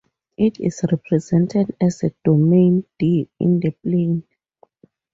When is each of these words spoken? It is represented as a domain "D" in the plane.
It 0.35 0.59
is 0.59 0.81
represented 0.91 1.75
as 1.79 2.01
a 2.01 2.09
domain 2.25 2.85
"D" 2.97 3.29
in 3.39 3.59
the 3.59 3.69
plane. 3.69 4.23